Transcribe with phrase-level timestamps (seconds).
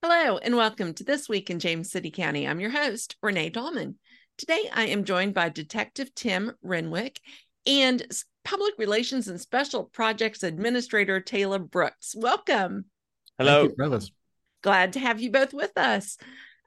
[0.00, 2.46] Hello, and welcome to This Week in James City County.
[2.46, 3.96] I'm your host, Renee Dahlman.
[4.36, 7.18] Today, I am joined by Detective Tim Renwick
[7.66, 8.06] and
[8.44, 12.14] Public Relations and Special Projects Administrator Tayleb Brooks.
[12.16, 12.84] Welcome.
[13.38, 13.68] Hello.
[14.62, 16.16] Glad to have you both with us.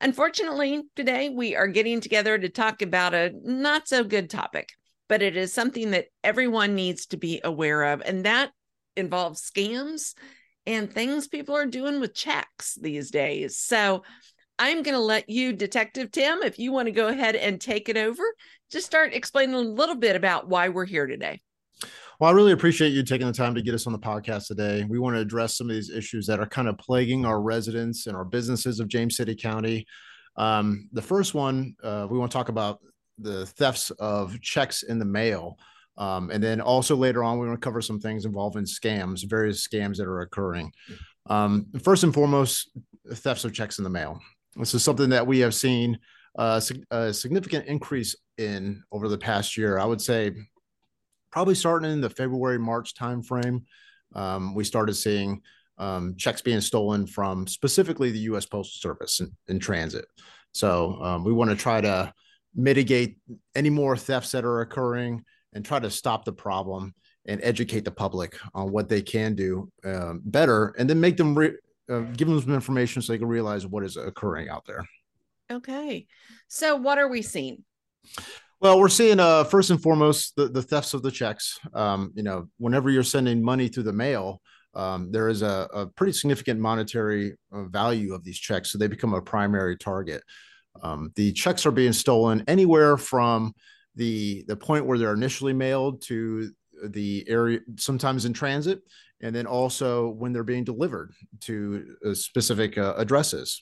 [0.02, 4.74] Unfortunately, today we are getting together to talk about a not so good topic,
[5.08, 8.52] but it is something that everyone needs to be aware of, and that
[8.98, 10.16] involves scams
[10.66, 13.58] and things people are doing with checks these days.
[13.58, 14.04] So
[14.60, 17.90] I'm going to let you, Detective Tim, if you want to go ahead and take
[17.90, 18.24] it over,
[18.72, 21.42] just start explaining a little bit about why we're here today.
[22.20, 24.86] Well, I really appreciate you taking the time to get us on the podcast today.
[24.88, 28.06] We want to address some of these issues that are kind of plaguing our residents
[28.06, 29.88] and our businesses of James City County.
[30.36, 32.80] Um, the first one, uh, we want to talk about
[33.18, 35.58] the thefts of checks in the mail.
[35.98, 39.68] Um, and then also later on, we want to cover some things involving scams, various
[39.68, 40.72] scams that are occurring.
[41.28, 42.72] Um, first and foremost,
[43.14, 44.20] thefts of checks in the mail.
[44.56, 46.00] This is something that we have seen
[46.38, 46.62] uh,
[46.92, 49.78] a significant increase in over the past year.
[49.78, 50.32] I would say
[51.32, 53.64] probably starting in the February March timeframe,
[54.16, 55.42] um, we started seeing
[55.78, 58.46] um, checks being stolen from specifically the U.S.
[58.46, 60.06] Postal Service in, in transit.
[60.54, 62.14] So um, we want to try to
[62.54, 63.18] mitigate
[63.56, 66.94] any more thefts that are occurring and try to stop the problem
[67.26, 71.38] and educate the public on what they can do um, better and then make them
[71.38, 71.58] re-
[71.90, 74.86] uh, give them some information so they can realize what is occurring out there.
[75.52, 76.08] Okay.
[76.48, 77.64] So what are we seeing?
[78.60, 81.60] Well we're seeing uh, first and foremost the, the thefts of the checks.
[81.74, 84.42] Um, you know whenever you're sending money through the mail
[84.74, 88.88] um, there is a, a, pretty significant monetary uh, value of these checks so they
[88.88, 90.24] become a primary target.
[90.82, 93.54] Um, the checks are being stolen anywhere from
[93.96, 96.52] the the point where they're initially mailed to
[96.90, 98.82] the area sometimes in transit
[99.22, 103.62] and then also when they're being delivered to uh, specific uh, addresses.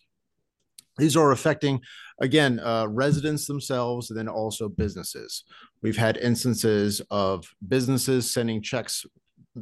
[0.98, 1.82] These are affecting
[2.20, 5.44] again uh, residents themselves and then also businesses.
[5.82, 9.06] We've had instances of businesses sending checks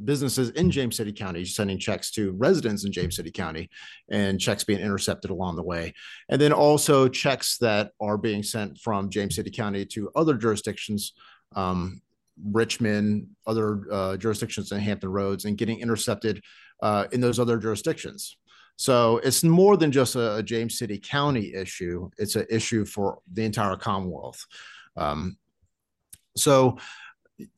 [0.03, 3.70] businesses in James City County sending checks to residents in James City County
[4.09, 5.94] and checks being intercepted along the way.
[6.30, 11.14] And then also checks that are being sent from James City County to other jurisdictions,
[11.56, 12.02] um,
[12.52, 16.44] Richmond, other uh, jurisdictions in Hampton Roads, and getting intercepted
[16.84, 18.38] uh, in those other jurisdictions.
[18.76, 23.20] So it's more than just a, a, James City County issue, it's an issue for
[23.34, 24.46] the entire Commonwealth.
[24.96, 25.38] Um,
[26.36, 26.78] so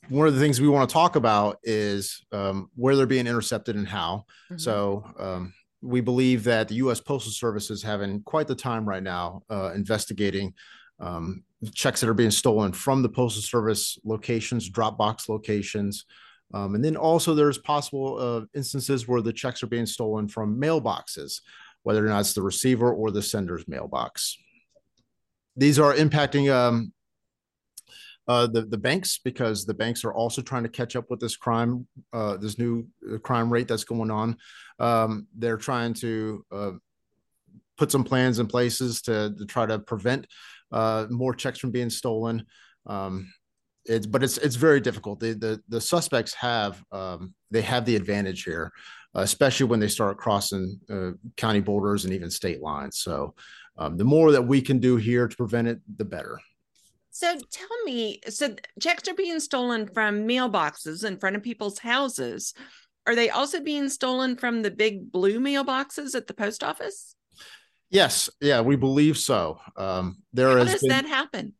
[0.09, 3.75] one of the things we want to talk about is um, where they're being intercepted
[3.75, 4.25] and how.
[4.45, 4.57] Mm-hmm.
[4.57, 6.99] So um, we believe that the U.S.
[6.99, 10.53] Postal Service is having quite the time right now uh, investigating
[10.99, 16.05] um, checks that are being stolen from the Postal Service locations, Dropbox locations.
[16.53, 20.59] Um, and then also there's possible uh, instances where the checks are being stolen from
[20.59, 21.41] mailboxes,
[21.83, 24.37] whether or not it's the receiver or the sender's mailbox.
[25.55, 26.91] These are impacting um,
[28.29, 31.35] uh, the the banks because the banks are also trying to catch up with this
[31.35, 34.37] crime, uh, this new uh, crime rate that's going on.
[34.77, 36.71] Um, they're trying to uh,
[37.75, 40.27] put some plans in places to, to try to prevent
[40.71, 42.45] uh, more checks from being stolen.
[42.85, 43.33] Um,
[43.85, 45.19] it's but it's it's very difficult.
[45.19, 48.71] The the, the suspects have um, they have the advantage here,
[49.15, 52.99] especially when they start crossing uh, county borders and even state lines.
[52.99, 53.33] So
[53.75, 56.39] um, the more that we can do here to prevent it, the better.
[57.19, 62.53] So tell me, so checks are being stolen from mailboxes in front of people's houses.
[63.05, 67.15] Are they also being stolen from the big blue mailboxes at the post office?
[67.89, 69.59] Yes, yeah, we believe so.
[69.75, 71.53] Um, there How does been, that happen?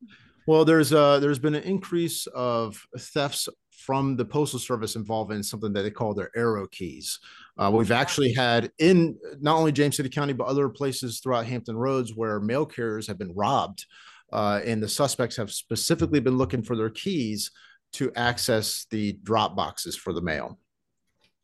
[0.47, 5.74] Well, there's uh there's been an increase of thefts from the postal service involving something
[5.74, 7.20] that they call their arrow keys.
[7.58, 11.76] Uh, we've actually had in not only James City County but other places throughout Hampton
[11.76, 13.86] Roads where mail carriers have been robbed
[14.31, 17.51] uh, and the suspects have specifically been looking for their keys
[17.94, 20.59] to access the drop boxes for the mail.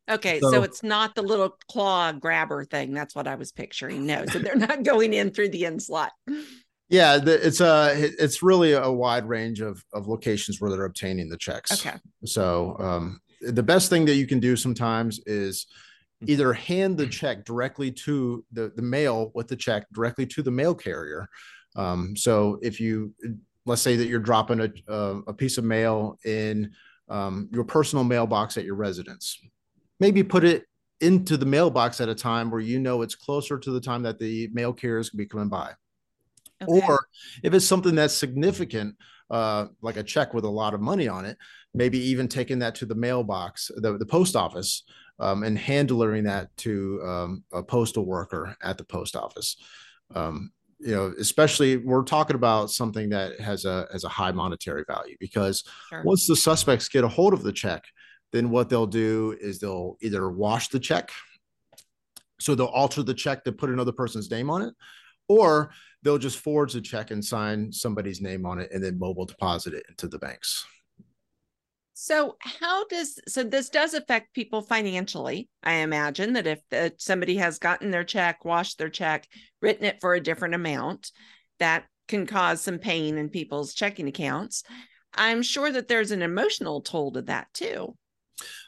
[0.09, 2.93] Okay, so, so, it's not the little claw grabber thing.
[2.93, 4.05] That's what I was picturing.
[4.05, 6.11] No, so they're not going in through the end slot.
[6.89, 11.29] Yeah, the, it's a it's really a wide range of of locations where they're obtaining
[11.29, 11.71] the checks.
[11.71, 11.97] Okay.
[12.23, 15.65] So um, the best thing that you can do sometimes is
[16.27, 20.51] either hand the check directly to the the mail with the check directly to the
[20.51, 21.27] mail carrier,
[21.75, 23.13] um, so if you
[23.65, 26.71] let's say that you're dropping a, a, a piece of mail in
[27.09, 29.39] um, your personal mailbox at your residence,
[29.99, 30.65] maybe put it
[31.01, 34.19] into the mailbox at a time where you know it's closer to the time that
[34.19, 35.71] the mail carriers can be coming by.
[36.61, 36.85] Okay.
[36.87, 37.05] Or
[37.43, 38.95] if it's something that's significant,
[39.29, 41.37] uh, like a check with a lot of money on it,
[41.73, 44.83] maybe even taking that to the mailbox, the, the post office,
[45.19, 49.57] um, and hand delivering that to um, a postal worker at the post office.
[50.13, 50.51] Um,
[50.85, 55.15] you know, especially we're talking about something that has a has a high monetary value
[55.19, 56.03] because sure.
[56.03, 57.83] once the suspects get a hold of the check,
[58.31, 61.09] then what they'll do is they'll either wash the check,
[62.39, 64.75] so they'll alter the check to put another person's name on it,
[65.27, 65.71] or
[66.03, 69.73] they'll just forge the check and sign somebody's name on it and then mobile deposit
[69.73, 70.67] it into the banks.
[71.97, 75.47] So how does so this does affect people financially?
[75.63, 79.25] I imagine that if the, somebody has gotten their check, washed their check,
[79.61, 81.13] written it for a different amount,
[81.59, 84.63] that can cause some pain in people's checking accounts.
[85.13, 87.95] I'm sure that there's an emotional toll to that too.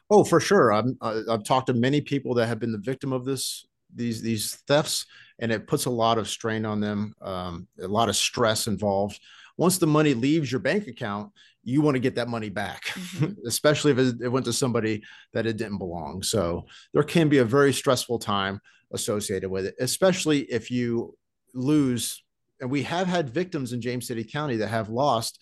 [0.09, 0.71] Oh, for sure.
[0.71, 4.55] i I've talked to many people that have been the victim of this these these
[4.67, 5.05] thefts,
[5.39, 9.19] and it puts a lot of strain on them, um, a lot of stress involved.
[9.57, 11.31] Once the money leaves your bank account,
[11.67, 13.33] you want to get that money back, mm-hmm.
[13.45, 15.03] especially if it, went to somebody
[15.33, 16.23] that it didn't belong.
[16.23, 18.61] So there can be a very stressful time
[18.93, 21.17] associated with it, especially if you
[21.53, 22.23] lose.
[22.61, 25.39] And we have had victims in James City County that have lost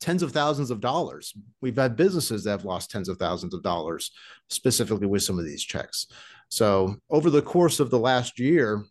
[0.00, 1.34] tens of thousands of dollars.
[1.60, 4.12] We've had businesses that have lost tens of thousands of dollars
[4.48, 6.06] specifically with some of these checks.
[6.48, 8.82] So over the course of the last year,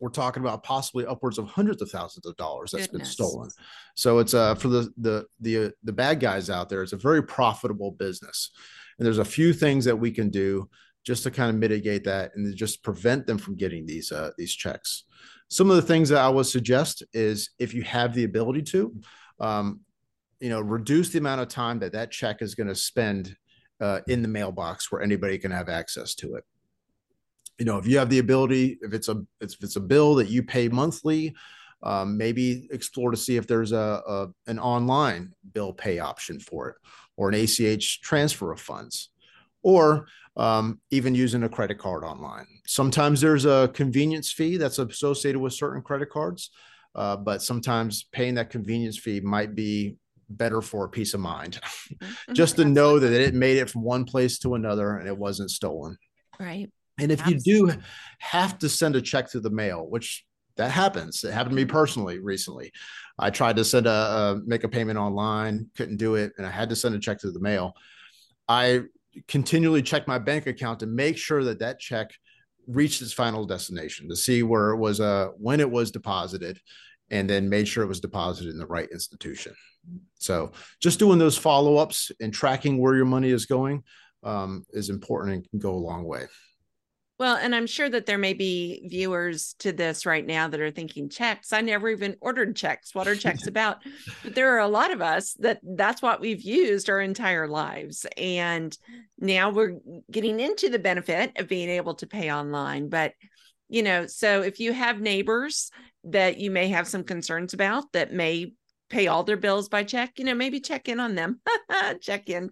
[0.00, 3.08] we're talking about possibly upwards of hundreds of thousands of dollars that's Goodness.
[3.08, 3.50] been stolen.
[3.96, 6.96] So it's uh for the the the uh, the bad guys out there, it's a
[6.96, 8.50] very profitable business.
[8.98, 10.68] And there's a few things that we can do
[11.04, 14.54] just to kind of mitigate that and just prevent them from getting these uh, these
[14.54, 15.04] checks.
[15.48, 18.94] Some of the things that I would suggest is if you have the ability to,
[19.40, 19.80] um,
[20.40, 23.34] you know, reduce the amount of time that that check is going to spend
[23.80, 26.44] uh, in the mailbox where anybody can have access to it
[27.58, 30.28] you know if you have the ability if it's a if it's a bill that
[30.28, 31.34] you pay monthly
[31.82, 36.70] um, maybe explore to see if there's a, a, an online bill pay option for
[36.70, 36.76] it
[37.16, 39.10] or an ach transfer of funds
[39.62, 40.06] or
[40.36, 42.46] um, even using a credit card online.
[42.64, 46.50] Sometimes there's a convenience fee that's associated with certain credit cards
[46.94, 49.96] uh, but sometimes paying that convenience fee might be
[50.30, 51.60] better for peace of mind.
[51.88, 52.34] Mm-hmm.
[52.34, 55.50] just to know that it made it from one place to another and it wasn't
[55.50, 55.96] stolen.
[56.38, 57.52] Right and if Absolutely.
[57.52, 57.80] you do
[58.18, 60.24] have to send a check through the mail, which
[60.56, 62.72] that happens, it happened to me personally recently.
[63.18, 66.50] I tried to send a, a make a payment online, couldn't do it, and I
[66.50, 67.74] had to send a check through the mail.
[68.48, 68.82] I
[69.26, 72.10] continually check my bank account to make sure that that check
[72.66, 76.60] reached its final destination to see where it was uh when it was deposited
[77.10, 79.54] and then made sure it was deposited in the right institution
[80.18, 83.82] so just doing those follow-ups and tracking where your money is going
[84.22, 86.26] um, is important and can go a long way
[87.18, 90.70] well, and I'm sure that there may be viewers to this right now that are
[90.70, 91.52] thinking checks.
[91.52, 92.94] I never even ordered checks.
[92.94, 93.78] What are checks about?
[94.22, 98.06] But there are a lot of us that that's what we've used our entire lives.
[98.16, 98.76] And
[99.18, 99.78] now we're
[100.10, 102.88] getting into the benefit of being able to pay online.
[102.88, 103.14] But,
[103.68, 105.72] you know, so if you have neighbors
[106.04, 108.52] that you may have some concerns about that may
[108.90, 111.40] pay all their bills by check, you know, maybe check in on them,
[112.00, 112.48] check in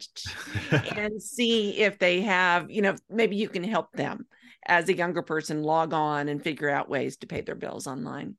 [0.97, 4.27] and see if they have, you know, maybe you can help them
[4.67, 8.37] as a younger person log on and figure out ways to pay their bills online.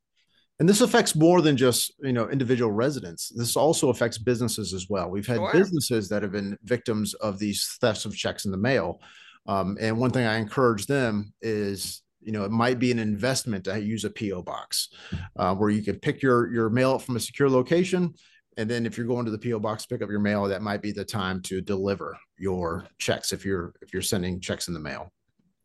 [0.60, 3.32] And this affects more than just you know individual residents.
[3.36, 5.10] This also affects businesses as well.
[5.10, 5.54] We've had sure.
[5.54, 9.00] businesses that have been victims of these thefts of checks in the mail.
[9.46, 13.64] Um, and one thing i encourage them is you know it might be an investment
[13.66, 14.90] to use a po box
[15.38, 18.14] uh, where you can pick your your mail up from a secure location.
[18.60, 20.64] And then if you're going to the po box to pick up your mail that
[20.64, 24.74] might be the time to deliver your checks if you're if you're sending checks in
[24.74, 25.14] the mail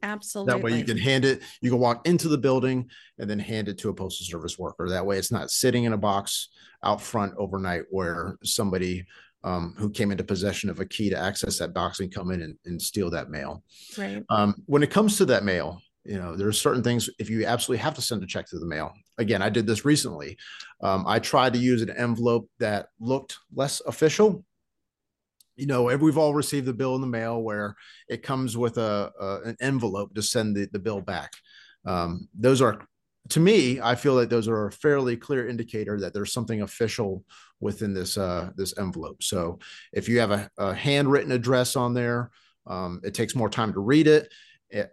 [0.03, 0.53] Absolutely.
[0.53, 3.69] That way you can hand it, you can walk into the building and then hand
[3.69, 4.89] it to a postal service worker.
[4.89, 6.49] That way it's not sitting in a box
[6.83, 9.07] out front overnight where somebody
[9.45, 12.43] um, who came into possession of a key to access that box and come in
[12.43, 13.63] and, and steal that mail.
[13.99, 14.23] Right.
[14.29, 17.83] Um, when it comes to that mail, you know, there's certain things if you absolutely
[17.83, 18.93] have to send a check to the mail.
[19.19, 20.37] Again, I did this recently.
[20.81, 24.45] Um, I tried to use an envelope that looked less official
[25.57, 27.77] you know, we've all received the bill in the mail where
[28.09, 31.33] it comes with a, a an envelope to send the, the bill back.
[31.85, 32.87] Um, those are,
[33.31, 37.25] to me, I feel that those are a fairly clear indicator that there's something official
[37.61, 39.23] within this uh, this envelope.
[39.23, 39.59] So
[39.93, 42.31] if you have a, a handwritten address on there,
[42.67, 44.33] um, it takes more time to read it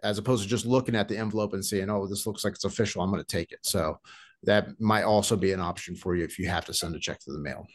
[0.02, 2.64] as opposed to just looking at the envelope and saying, "Oh, this looks like it's
[2.64, 3.02] official.
[3.02, 3.98] I'm going to take it." So
[4.44, 7.18] that might also be an option for you if you have to send a check
[7.20, 7.66] to the mail.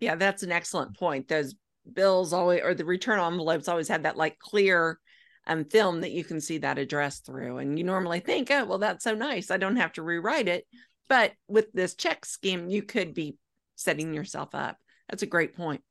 [0.00, 1.28] Yeah, that's an excellent point.
[1.28, 1.54] Those
[1.94, 4.98] bills always or the return envelopes always had that like clear
[5.46, 7.58] um film that you can see that address through.
[7.58, 9.50] And you normally think oh well that's so nice.
[9.50, 10.66] I don't have to rewrite it.
[11.08, 13.36] But with this check scheme you could be
[13.76, 14.76] setting yourself up.
[15.08, 15.82] That's a great point.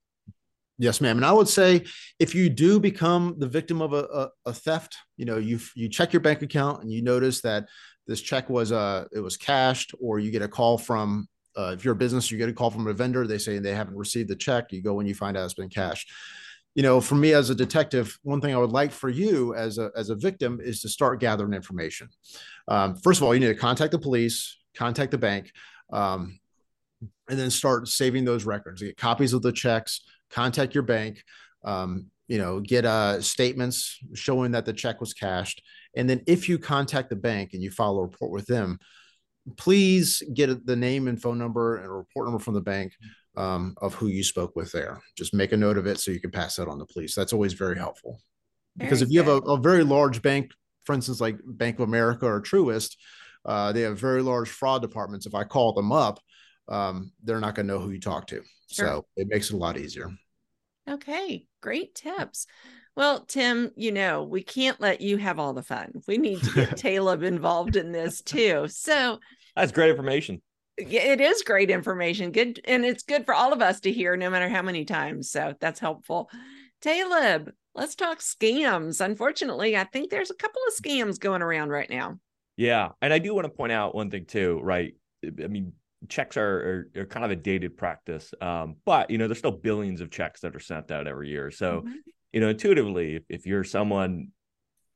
[0.77, 1.17] Yes, ma'am.
[1.17, 1.85] And I would say
[2.19, 5.89] if you do become the victim of a, a, a, theft, you know, you you
[5.89, 7.65] check your bank account and you notice that
[8.07, 11.27] this check was uh it was cashed, or you get a call from
[11.59, 13.73] uh, if you're a business, you get a call from a vendor, they say they
[13.73, 14.71] haven't received the check.
[14.71, 16.11] You go when you find out it's been cashed.
[16.75, 19.77] You know, for me as a detective, one thing I would like for you as
[19.77, 22.09] a as a victim is to start gathering information.
[22.67, 25.51] Um, first of all, you need to contact the police, contact the bank,
[25.91, 26.39] um,
[27.29, 28.81] and then start saving those records.
[28.81, 31.23] Get copies of the checks contact your bank,
[31.63, 35.61] um, you know, get uh, statements showing that the check was cashed.
[35.95, 38.79] And then if you contact the bank and you file a report with them,
[39.57, 42.93] please get the name and phone number and report number from the bank
[43.37, 45.01] um, of who you spoke with there.
[45.17, 47.15] Just make a note of it so you can pass that on to police.
[47.15, 48.19] That's always very helpful.
[48.77, 50.51] Because if you have a, a, very large bank,
[50.85, 52.95] for instance, like Bank of America or Truist,
[53.45, 55.25] uh, they have very large fraud departments.
[55.25, 56.19] If I call them up,
[56.69, 58.41] um, they're not going to know who you talk to.
[58.71, 58.85] Sure.
[58.85, 60.11] So it makes it a lot easier.
[60.89, 62.47] Okay, great tips.
[62.95, 65.91] Well, Tim, you know, we can't let you have all the fun.
[66.07, 68.67] We need to get Tayleb involved in this too.
[68.67, 69.19] So
[69.59, 70.41] that's great information.
[70.77, 72.31] It is great information.
[72.31, 72.61] Good.
[72.65, 75.29] And it's good for all of us to hear, no matter how many times.
[75.29, 76.29] So that's helpful.
[76.81, 79.01] Tayleb, let's talk scams.
[79.01, 82.19] Unfortunately, I think there's a couple of scams going around right now.
[82.55, 82.89] Yeah.
[83.01, 84.93] And I do want to point out one thing too, right?
[85.25, 85.73] I mean,
[86.07, 88.33] checks are, are, are, kind of a dated practice.
[88.41, 91.51] Um, but you know, there's still billions of checks that are sent out every year.
[91.51, 91.93] So, mm-hmm.
[92.31, 94.29] you know, intuitively, if, if you're someone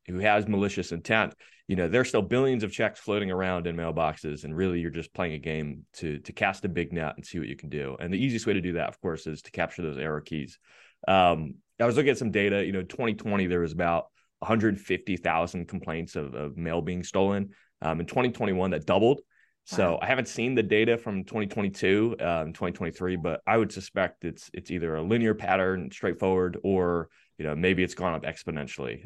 [0.07, 1.33] who has malicious intent,
[1.67, 5.13] you know, there's still billions of checks floating around in mailboxes, and really you're just
[5.13, 7.95] playing a game to to cast a big net and see what you can do.
[7.99, 10.59] And the easiest way to do that, of course, is to capture those arrow keys.
[11.07, 12.65] Um, I was looking at some data.
[12.65, 14.07] You know, 2020 there was about
[14.39, 17.51] 150,000 complaints of, of mail being stolen.
[17.81, 19.21] Um, in 2021, that doubled.
[19.65, 19.99] So wow.
[20.01, 24.69] I haven't seen the data from 2022 um, 2023, but I would suspect it's it's
[24.69, 28.99] either a linear pattern, straightforward, or you know maybe it's gone up exponentially.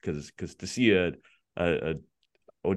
[0.00, 1.12] Because uh, because to see a,
[1.56, 1.94] a,
[2.64, 2.74] a,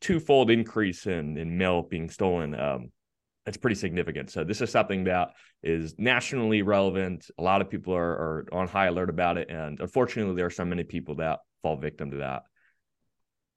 [0.00, 2.90] twofold increase in in mail being stolen, um,
[3.46, 4.30] it's pretty significant.
[4.30, 7.30] So this is something that is nationally relevant.
[7.38, 10.50] A lot of people are, are on high alert about it, and unfortunately, there are
[10.50, 12.42] so many people that fall victim to that.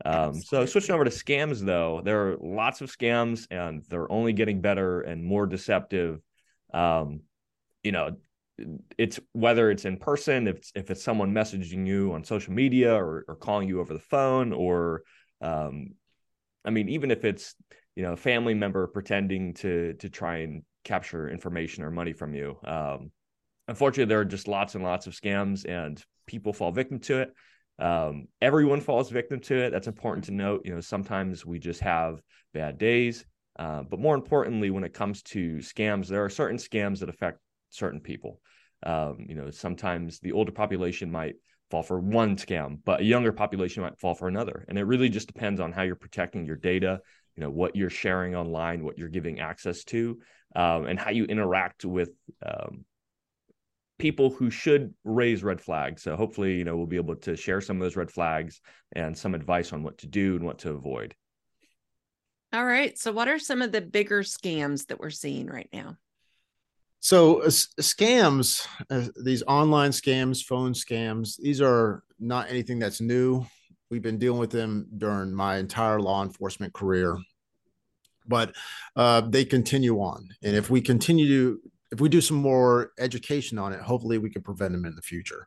[0.06, 4.34] Um, so switching over to scams, though, there are lots of scams, and they're only
[4.34, 6.20] getting better and more deceptive.
[6.74, 7.22] Um,
[7.84, 8.18] you know,
[8.98, 12.94] it's whether it's in person, if it's, if it's someone messaging you on social media
[12.94, 15.04] or, or calling you over the phone, or
[15.42, 15.90] um,
[16.64, 17.56] I mean, even if it's
[17.96, 22.34] you know a family member pretending to to try and capture information or money from
[22.34, 22.58] you.
[22.64, 23.12] Um,
[23.68, 27.34] unfortunately, there are just lots and lots of scams, and people fall victim to it.
[27.80, 29.72] Um, everyone falls victim to it.
[29.72, 30.62] That's important to note.
[30.66, 32.22] You know, sometimes we just have
[32.54, 33.26] bad days.
[33.58, 37.40] Uh, but more importantly, when it comes to scams, there are certain scams that affect
[37.74, 38.39] certain people.
[38.84, 41.36] Um, you know, sometimes the older population might
[41.72, 44.65] fall for one scam, but a younger population might fall for another.
[44.68, 47.00] And it really just depends on how you're protecting your data,
[47.36, 50.20] you know, what you're sharing online, what you're giving access to,
[50.56, 52.10] um, and how you interact with
[52.46, 52.86] um,
[53.98, 56.03] people who should raise red flags.
[56.03, 58.60] So hopefully, you know, we'll be able to share some of those red flags
[58.92, 61.15] and some advice on what to do and what to avoid.
[62.51, 62.98] All right.
[63.00, 65.98] So what are some of the bigger scams that we're seeing right now?
[67.04, 73.46] So uh, scams, uh, these online scams, phone scams, these are not anything that's new.
[73.90, 77.18] We've been dealing with them during my entire law enforcement career,
[78.26, 78.56] but
[78.96, 80.30] uh, they continue on.
[80.44, 81.60] And if we continue to
[81.92, 85.02] if we do some more education on it, hopefully we can prevent them in the
[85.02, 85.46] future.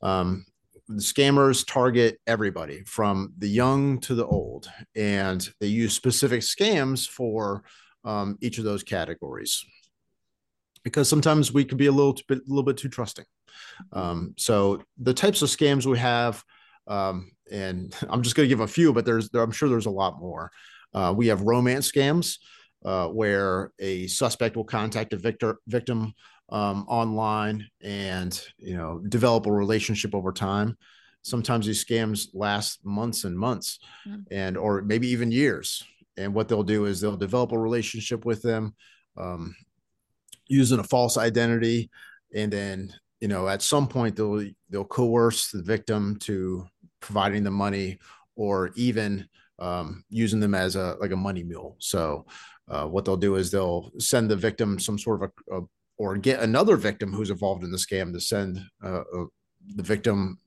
[0.00, 0.46] Um,
[0.86, 7.06] the scammers target everybody from the young to the old, and they use specific scams
[7.06, 7.64] for
[8.04, 9.64] um, each of those categories.
[10.84, 13.24] Because sometimes we can be a little bit, a little bit too trusting.
[13.92, 16.44] Um, so the types of scams we have,
[16.86, 19.90] um, and I'm just going to give a few, but there's, I'm sure there's a
[19.90, 20.50] lot more.
[20.92, 22.38] Uh, we have romance scams
[22.84, 26.14] uh, where a suspect will contact a victor, victim
[26.50, 30.76] um, online and you know develop a relationship over time.
[31.22, 34.20] Sometimes these scams last months and months, mm-hmm.
[34.30, 35.82] and or maybe even years.
[36.16, 38.74] And what they'll do is they'll develop a relationship with them
[39.16, 39.56] um,
[40.46, 41.90] using a false identity,
[42.34, 46.66] and then you know at some point they'll they'll coerce the victim to
[47.00, 47.98] providing the money
[48.36, 51.76] or even um, using them as a like a money mule.
[51.78, 52.26] So
[52.68, 55.62] uh, what they'll do is they'll send the victim some sort of a, a
[55.96, 59.24] or get another victim who's involved in the scam to send uh, uh,
[59.76, 60.38] the victim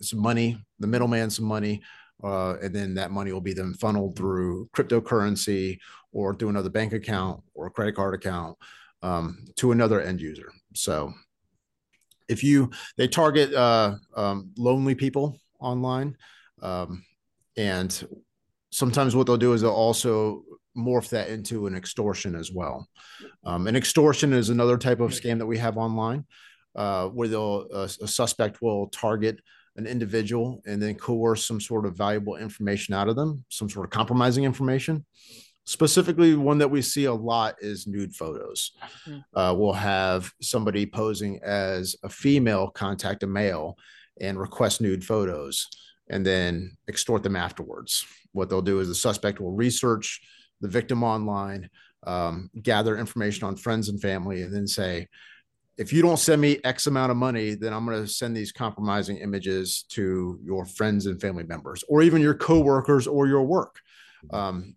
[0.00, 1.80] some money, the middleman some money,
[2.22, 5.78] uh, and then that money will be then funneled through cryptocurrency
[6.12, 8.56] or through another bank account or a credit card account
[9.02, 10.50] um, to another end user.
[10.74, 11.12] So
[12.28, 16.16] if you they target uh, um, lonely people online
[16.62, 17.04] um,
[17.56, 18.06] and
[18.70, 20.42] sometimes what they'll do is they'll also
[20.76, 22.88] morph that into an extortion as well
[23.44, 26.24] um, an extortion is another type of scam that we have online
[26.74, 29.38] uh, where they'll uh, a suspect will target
[29.76, 33.84] an individual and then coerce some sort of valuable information out of them some sort
[33.84, 35.04] of compromising information
[35.64, 38.72] specifically one that we see a lot is nude photos
[39.06, 39.38] mm-hmm.
[39.38, 43.76] uh, we'll have somebody posing as a female contact a male
[44.20, 45.68] and request nude photos
[46.10, 50.20] and then extort them afterwards what they'll do is the suspect will research
[50.60, 51.68] the victim online
[52.04, 55.06] um, gather information on friends and family and then say
[55.78, 58.50] if you don't send me x amount of money then i'm going to send these
[58.50, 63.78] compromising images to your friends and family members or even your coworkers or your work
[64.26, 64.34] mm-hmm.
[64.34, 64.76] um,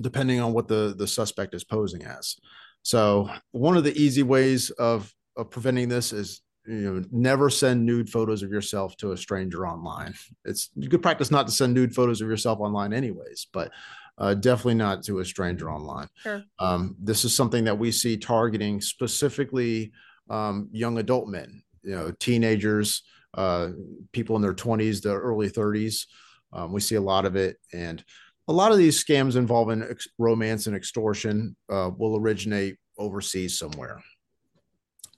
[0.00, 2.36] depending on what the the suspect is posing as.
[2.82, 7.84] So one of the easy ways of of preventing this is you know never send
[7.84, 10.14] nude photos of yourself to a stranger online.
[10.44, 13.70] It's good practice not to send nude photos of yourself online anyways, but
[14.18, 16.08] uh, definitely not to a stranger online.
[16.22, 16.42] Sure.
[16.58, 19.92] Um, this is something that we see targeting specifically
[20.28, 23.02] um, young adult men, you know, teenagers,
[23.34, 23.68] uh,
[24.12, 26.06] people in their 20s, the early 30s.
[26.52, 28.02] Um, we see a lot of it, and
[28.48, 34.02] a lot of these scams involving ex- romance and extortion uh, will originate overseas somewhere,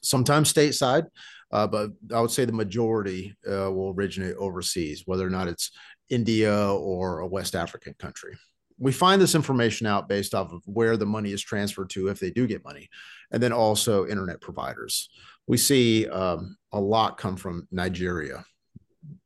[0.03, 1.07] sometimes stateside,
[1.53, 5.71] uh, but I would say the majority uh, will originate overseas, whether or not it's
[6.09, 8.37] India or a West African country.
[8.79, 12.19] We find this information out based off of where the money is transferred to, if
[12.19, 12.89] they do get money,
[13.31, 15.09] and then also internet providers.
[15.47, 18.45] We see um, a lot come from Nigeria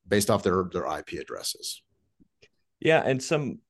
[0.07, 1.83] based off their, their IP addresses.
[2.81, 3.61] Yeah, and some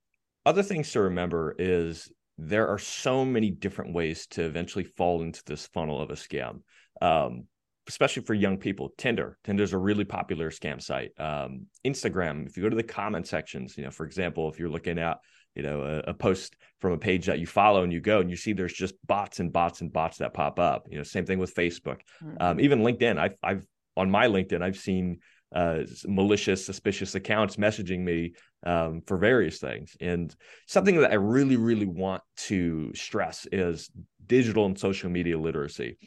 [0.46, 5.42] other things to remember is there are so many different ways to eventually fall into
[5.46, 6.60] this funnel of a scam.
[7.00, 7.44] Um,
[7.86, 9.38] especially for young people, Tinder.
[9.44, 11.12] Tinder's a really popular scam site.
[11.18, 14.70] Um, Instagram, if you go to the comment sections, you know, for example, if you're
[14.70, 15.18] looking at,
[15.54, 18.30] you know, a, a, post from a page that you follow and you go and
[18.30, 20.86] you see there's just bots and bots and bots that pop up.
[20.90, 22.00] You know, same thing with Facebook.
[22.22, 22.36] Mm-hmm.
[22.40, 23.18] Um, even LinkedIn.
[23.18, 25.20] I've, I've on my LinkedIn, I've seen
[25.54, 29.96] uh, malicious, suspicious accounts messaging me um, for various things.
[30.00, 30.34] And
[30.66, 33.90] something that I really, really want to stress is
[34.26, 35.98] digital and social media literacy.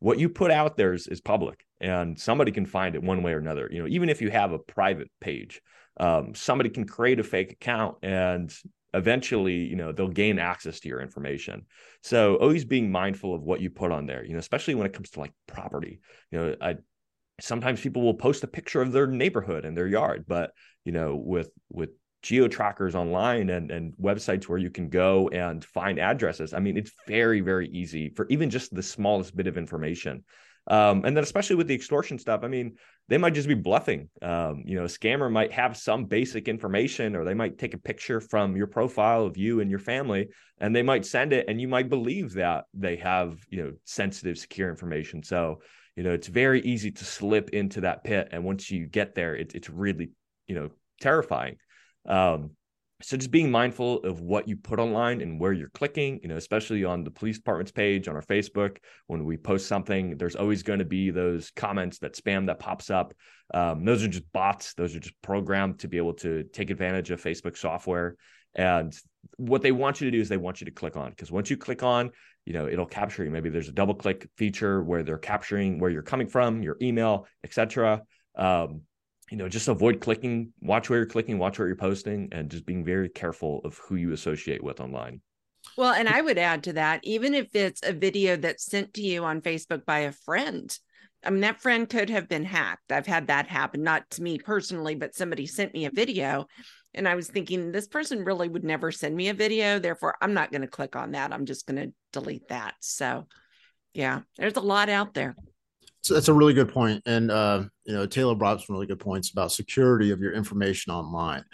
[0.00, 3.32] What you put out there is, is public, and somebody can find it one way
[3.32, 3.68] or another.
[3.70, 5.60] You know, even if you have a private page,
[5.98, 8.52] um, somebody can create a fake account and
[8.94, 11.64] eventually you know they'll gain access to your information
[12.02, 14.92] so always being mindful of what you put on there you know especially when it
[14.92, 16.00] comes to like property
[16.32, 16.74] you know i
[17.40, 20.52] sometimes people will post a picture of their neighborhood and their yard but
[20.84, 21.90] you know with with
[22.22, 26.52] geo trackers online and, and websites where you can go and find addresses.
[26.52, 30.24] I mean, it's very, very easy for even just the smallest bit of information.
[30.66, 32.76] Um, and then especially with the extortion stuff, I mean,
[33.08, 34.08] they might just be bluffing.
[34.20, 37.78] Um, you know, a scammer might have some basic information, or they might take a
[37.78, 40.28] picture from your profile of you and your family,
[40.60, 44.38] and they might send it, and you might believe that they have, you know, sensitive,
[44.38, 45.22] secure information.
[45.22, 45.60] So,
[45.96, 49.34] you know, it's very easy to slip into that pit, and once you get there,
[49.34, 50.10] it, it's really,
[50.46, 51.56] you know, terrifying.
[52.06, 52.50] Um,
[53.02, 56.36] so just being mindful of what you put online and where you're clicking, you know,
[56.36, 58.76] especially on the police department's page on our Facebook,
[59.06, 62.90] when we post something, there's always going to be those comments that spam that pops
[62.90, 63.14] up.
[63.54, 64.74] Um, those are just bots.
[64.74, 68.16] Those are just programmed to be able to take advantage of Facebook software.
[68.54, 68.94] And
[69.36, 71.50] what they want you to do is they want you to click on because once
[71.50, 72.10] you click on,
[72.44, 73.30] you know, it'll capture you.
[73.30, 77.26] Maybe there's a double click feature where they're capturing where you're coming from, your email,
[77.44, 78.02] etc.
[78.36, 78.82] Um,
[79.30, 82.66] you know, just avoid clicking, watch where you're clicking, watch where you're posting, and just
[82.66, 85.20] being very careful of who you associate with online.
[85.76, 89.02] Well, and I would add to that, even if it's a video that's sent to
[89.02, 90.76] you on Facebook by a friend,
[91.22, 92.90] I mean, that friend could have been hacked.
[92.90, 96.46] I've had that happen, not to me personally, but somebody sent me a video.
[96.94, 99.78] And I was thinking, this person really would never send me a video.
[99.78, 101.32] Therefore, I'm not going to click on that.
[101.32, 102.74] I'm just going to delete that.
[102.80, 103.26] So,
[103.94, 105.36] yeah, there's a lot out there.
[106.02, 107.02] So that's a really good point.
[107.06, 110.92] And, uh, you know, Tayleb brought some really good points about security of your information
[110.92, 111.44] online.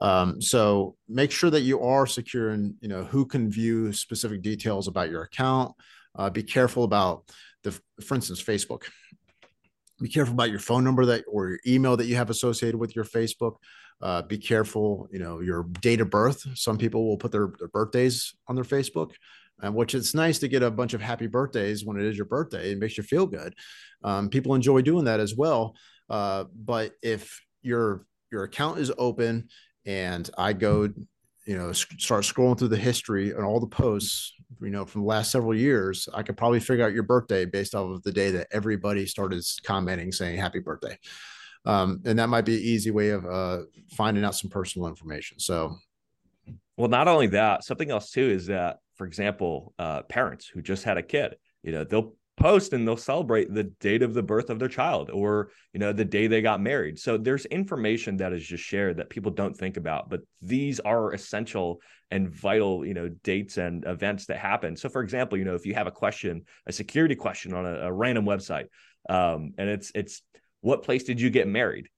[0.00, 4.42] Um, so make sure that you are secure and, you know, who can view specific
[4.42, 5.72] details about your account.
[6.16, 7.30] Uh, be careful about
[7.62, 7.70] the,
[8.04, 8.82] for instance, Facebook.
[10.00, 12.96] Be careful about your phone number that or your email that you have associated with
[12.96, 13.54] your Facebook.
[14.02, 16.44] Uh, be careful, you know, your date of birth.
[16.54, 19.12] Some people will put their, their birthdays on their Facebook
[19.62, 22.26] and which it's nice to get a bunch of happy birthdays when it is your
[22.26, 22.72] birthday.
[22.72, 23.54] It makes you feel good.
[24.02, 25.76] Um, people enjoy doing that as well.
[26.10, 29.48] Uh, but if your your account is open
[29.86, 30.90] and I go,
[31.46, 35.06] you know, start scrolling through the history and all the posts you know, from the
[35.06, 38.30] last several years, I could probably figure out your birthday based off of the day
[38.32, 40.98] that everybody started commenting saying happy birthday.
[41.64, 45.38] Um, and that might be an easy way of uh, finding out some personal information.
[45.38, 45.76] So,
[46.76, 50.84] well, not only that, something else too is that, for example, uh, parents who just
[50.84, 54.48] had a kid, you know, they'll post and they'll celebrate the date of the birth
[54.48, 58.32] of their child or you know the day they got married so there's information that
[58.32, 62.94] is just shared that people don't think about but these are essential and vital you
[62.94, 65.90] know dates and events that happen so for example you know if you have a
[65.90, 68.66] question a security question on a, a random website
[69.10, 70.22] um, and it's it's
[70.62, 71.88] what place did you get married?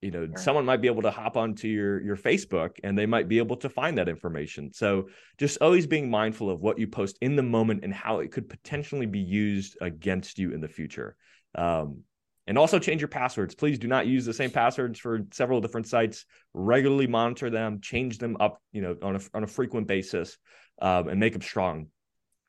[0.00, 0.36] You know sure.
[0.36, 3.56] someone might be able to hop onto your your facebook and they might be able
[3.58, 4.72] to find that information.
[4.72, 5.08] So
[5.38, 8.48] just always being mindful of what you post in the moment and how it could
[8.48, 11.16] potentially be used against you in the future.
[11.54, 12.02] Um,
[12.46, 13.54] and also change your passwords.
[13.54, 16.26] Please do not use the same passwords for several different sites.
[16.52, 20.36] Regularly monitor them change them up you know on a, on a frequent basis
[20.82, 21.86] um, and make them strong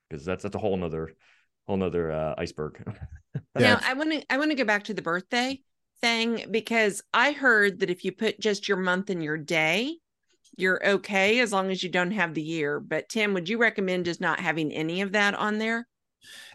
[0.09, 1.11] because that's that's a whole nother
[1.67, 2.81] whole nother uh, iceberg
[3.55, 5.59] now i want to i want to go back to the birthday
[6.01, 9.97] thing because I heard that if you put just your month and your day,
[10.57, 12.79] you're okay as long as you don't have the year.
[12.79, 15.87] But Tim, would you recommend just not having any of that on there?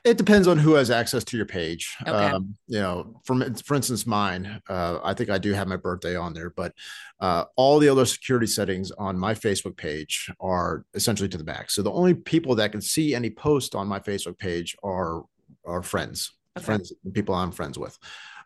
[0.05, 1.97] It depends on who has access to your page.
[2.03, 2.11] Okay.
[2.11, 6.17] Um, you know, for for instance, mine, uh, I think I do have my birthday
[6.17, 6.73] on there, but
[7.21, 11.71] uh, all the other security settings on my Facebook page are essentially to the back.
[11.71, 15.25] So the only people that can see any post on my Facebook page are
[15.65, 16.65] are friends, okay.
[16.65, 17.99] friends, people I'm friends with.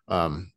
[0.08, 0.50] Um,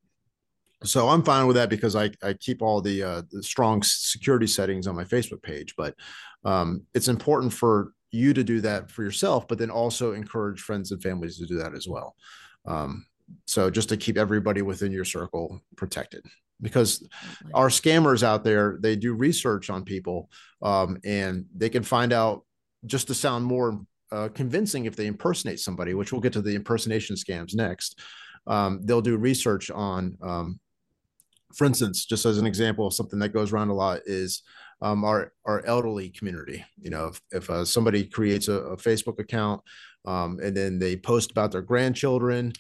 [0.83, 4.47] so I'm fine with that because I, I keep all the, uh, the strong security
[4.47, 5.73] settings on my Facebook page.
[5.75, 5.95] But
[6.43, 10.91] um, it's important for you to do that for yourself, but then also encourage friends
[10.91, 12.15] and families to do that as well.
[12.65, 13.05] Um,
[13.45, 16.25] so just to keep everybody within your circle protected,
[16.61, 17.07] because
[17.53, 20.29] our scammers out there they do research on people
[20.61, 22.43] um, and they can find out
[22.85, 26.55] just to sound more uh, convincing if they impersonate somebody, which we'll get to the
[26.55, 27.99] impersonation scams next.
[28.47, 30.59] Um, they'll do research on um,
[31.53, 34.43] for instance, just as an example of something that goes around a lot is
[34.81, 36.63] um, our our elderly community.
[36.79, 39.61] You know, if, if uh, somebody creates a, a Facebook account
[40.05, 42.53] um, and then they post about their grandchildren,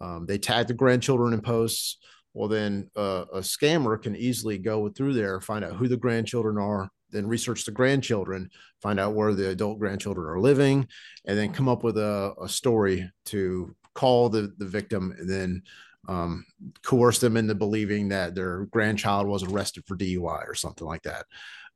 [0.00, 1.98] um, they tag the grandchildren in posts.
[2.32, 6.58] Well, then uh, a scammer can easily go through there, find out who the grandchildren
[6.58, 8.50] are, then research the grandchildren,
[8.82, 10.88] find out where the adult grandchildren are living,
[11.26, 15.62] and then come up with a, a story to call the the victim and then
[16.08, 16.44] um,
[16.82, 21.26] coerce them into believing that their grandchild was arrested for DUI or something like that,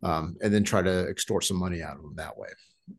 [0.03, 2.49] um, and then try to extort some money out of them that way.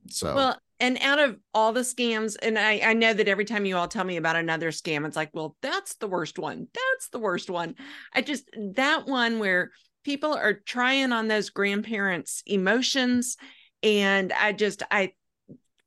[0.09, 3.65] So, well, and out of all the scams, and I, I know that every time
[3.65, 6.67] you all tell me about another scam, it's like, well, that's the worst one.
[6.73, 7.75] That's the worst one.
[8.13, 9.71] I just, that one where
[10.03, 13.35] people are trying on those grandparents' emotions.
[13.83, 15.13] And I just, I,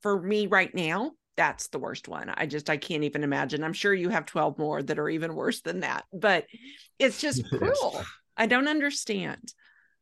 [0.00, 2.28] for me right now, that's the worst one.
[2.28, 3.64] I just I can't even imagine.
[3.64, 6.46] I'm sure you have 12 more that are even worse than that, but
[6.98, 8.02] it's just cruel.
[8.36, 9.54] I don't understand.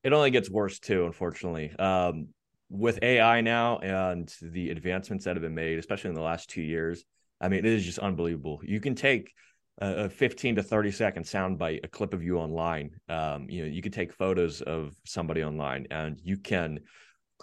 [0.03, 1.73] It only gets worse too, unfortunately.
[1.79, 2.29] Um,
[2.69, 6.63] with AI now and the advancements that have been made, especially in the last two
[6.63, 7.05] years,
[7.41, 8.61] I mean, it is just unbelievable.
[8.63, 9.33] You can take
[9.81, 12.93] a, a 15 to 30 second soundbite, a clip of you online.
[13.09, 16.81] Um, you know, you can take photos of somebody online and you can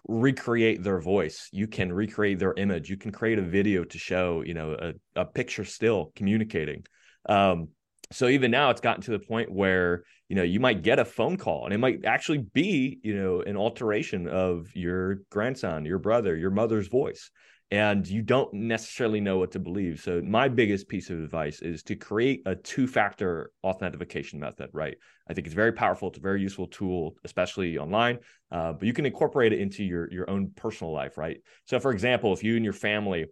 [0.08, 4.41] recreate their voice you can recreate their image you can create a video to show
[4.46, 6.84] you know a, a picture still communicating
[7.28, 7.70] um,
[8.12, 11.06] so even now it's gotten to the point where you know you might get a
[11.06, 16.00] phone call and it might actually be you know an alteration of your grandson your
[16.00, 17.32] brother your mother's voice
[17.70, 20.00] and you don't necessarily know what to believe.
[20.00, 24.96] So my biggest piece of advice is to create a two-factor authentication method, right?
[25.30, 26.08] I think it's very powerful.
[26.08, 28.20] It's a very useful tool, especially online.
[28.52, 31.38] Uh, but you can incorporate it into your your own personal life, right?
[31.65, 33.26] So, for example, if you and your family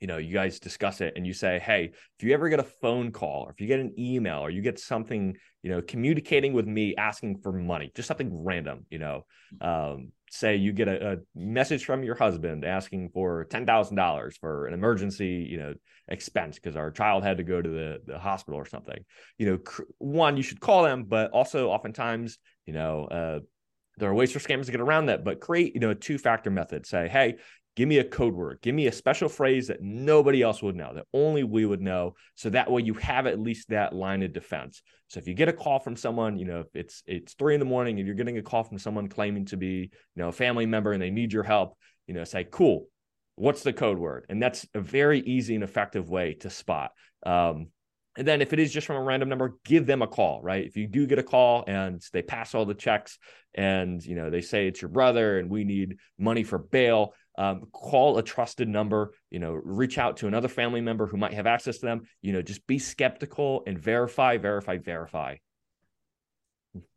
[0.00, 2.64] you know, you guys discuss it and you say, hey, if you ever get a
[2.64, 6.52] phone call or if you get an email or you get something, you know, communicating
[6.52, 9.24] with me asking for money, just something random, you know,
[9.60, 14.74] um, say you get a, a, message from your husband asking for $10,000 for an
[14.74, 15.74] emergency, you know,
[16.08, 18.98] expense because our child had to go to the, the hospital or something,
[19.38, 23.40] you know, cr- one, you should call them, but also oftentimes, you know, uh,
[23.98, 26.50] there are ways for scammers to get around that, but create, you know, a two-factor
[26.50, 26.86] method.
[26.86, 27.36] Say, hey,
[27.76, 28.58] give me a code word.
[28.62, 32.14] Give me a special phrase that nobody else would know that only we would know.
[32.34, 34.82] So that way you have at least that line of defense.
[35.08, 37.60] So if you get a call from someone you know if it's it's three in
[37.60, 40.32] the morning and you're getting a call from someone claiming to be you know a
[40.32, 42.88] family member and they need your help you know say cool.
[43.36, 44.26] What's the code word?
[44.30, 46.92] And that's a very easy and effective way to spot.
[47.24, 47.68] Um,
[48.18, 50.64] And then if it is just from a random number, give them a call, right?
[50.64, 53.18] If you do get a call and they pass all the checks
[53.54, 57.66] and you know they say it's your brother and we need money for bail, um,
[57.72, 61.46] call a trusted number, you know, reach out to another family member who might have
[61.46, 65.36] access to them, you know, just be skeptical and verify, verify, verify.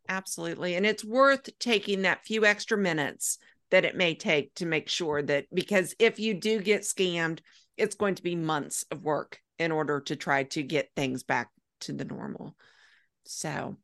[0.07, 0.75] Absolutely.
[0.75, 3.37] And it's worth taking that few extra minutes
[3.69, 7.39] that it may take to make sure that because if you do get scammed,
[7.77, 11.49] it's going to be months of work in order to try to get things back
[11.81, 12.55] to the normal.
[13.25, 13.77] So,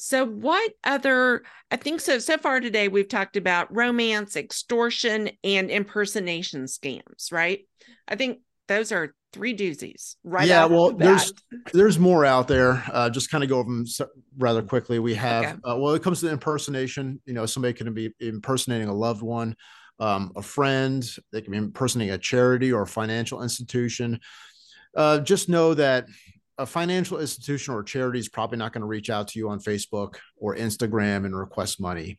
[0.00, 5.70] so what other I think so so far today we've talked about romance, extortion and
[5.70, 7.60] impersonation scams, right?
[8.08, 11.32] I think those are three doozies right yeah well the there's
[11.72, 13.84] there's more out there uh, just kind of go over them
[14.38, 15.54] rather quickly we have okay.
[15.64, 19.54] uh, well it comes to impersonation you know somebody can be impersonating a loved one
[20.00, 24.18] um, a friend they can be impersonating a charity or a financial institution
[24.96, 26.06] uh, just know that
[26.60, 29.58] a financial institution or charity is probably not going to reach out to you on
[29.58, 32.18] Facebook or Instagram and request money.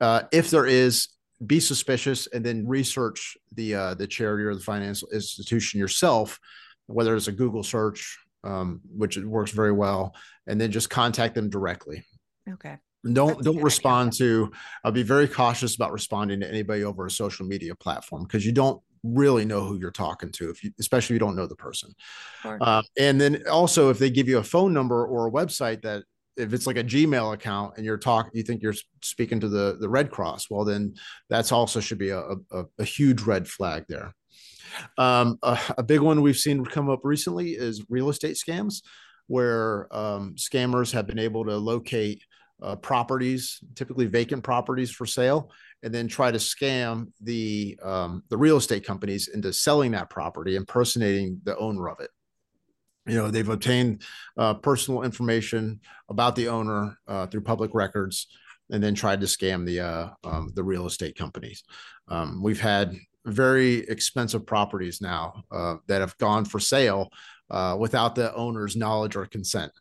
[0.00, 1.08] Uh, if there is,
[1.44, 6.38] be suspicious and then research the uh, the charity or the financial institution yourself,
[6.86, 10.14] whether it's a Google search, um, which works very well,
[10.46, 12.04] and then just contact them directly.
[12.48, 12.76] Okay.
[13.10, 14.28] Don't That's don't respond idea.
[14.28, 14.52] to.
[14.84, 18.52] I'll be very cautious about responding to anybody over a social media platform because you
[18.52, 21.56] don't really know who you're talking to if you especially if you don't know the
[21.56, 21.94] person
[22.42, 22.58] sure.
[22.60, 26.02] uh, and then also if they give you a phone number or a website that
[26.36, 29.76] if it's like a gmail account and you're talking you think you're speaking to the
[29.80, 30.94] the red cross well then
[31.28, 34.14] that's also should be a, a, a huge red flag there
[34.98, 38.82] um, a, a, big one we've seen come up recently is real estate scams
[39.26, 42.22] where um, scammers have been able to locate
[42.62, 45.50] uh, properties typically vacant properties for sale
[45.82, 50.56] and then try to scam the um, the real estate companies into selling that property,
[50.56, 52.10] impersonating the owner of it.
[53.06, 54.02] You know, they've obtained
[54.36, 58.26] uh, personal information about the owner uh, through public records,
[58.70, 61.64] and then tried to scam the uh, um, the real estate companies.
[62.08, 62.94] Um, we've had
[63.26, 67.10] very expensive properties now uh, that have gone for sale
[67.50, 69.72] uh, without the owner's knowledge or consent.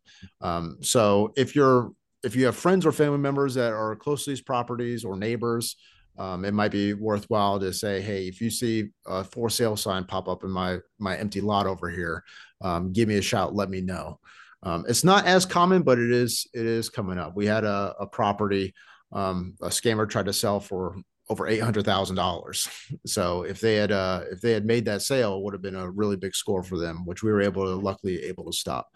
[0.42, 1.92] Um, so if you're
[2.23, 5.75] if you have friends or family members that are close to these properties or neighbors,
[6.17, 10.03] um, it might be worthwhile to say, hey, if you see a for sale sign
[10.03, 12.23] pop up in my my empty lot over here,
[12.62, 13.55] um, give me a shout.
[13.55, 14.19] Let me know.
[14.63, 17.36] Um, it's not as common, but it is it is coming up.
[17.36, 18.73] We had a, a property
[19.12, 20.95] um, a scammer tried to sell for
[21.29, 22.67] over eight hundred thousand dollars.
[23.05, 25.75] So if they had uh, if they had made that sale, it would have been
[25.75, 28.89] a really big score for them, which we were able to luckily able to stop.